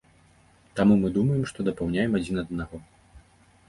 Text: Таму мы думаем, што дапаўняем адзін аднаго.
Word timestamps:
Таму 0.79 0.93
мы 1.03 1.13
думаем, 1.19 1.43
што 1.53 1.69
дапаўняем 1.69 2.11
адзін 2.23 2.45
аднаго. 2.47 2.85